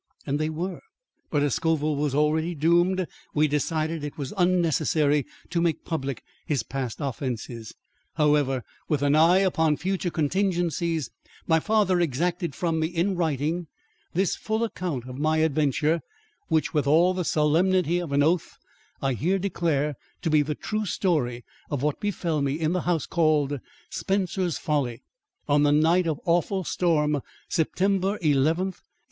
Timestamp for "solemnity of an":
17.23-18.23